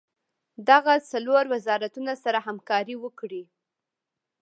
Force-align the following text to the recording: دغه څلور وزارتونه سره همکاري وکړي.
دغه 0.69 0.93
څلور 1.11 1.43
وزارتونه 1.53 2.13
سره 2.23 2.39
همکاري 2.47 2.95
وکړي. 2.99 3.43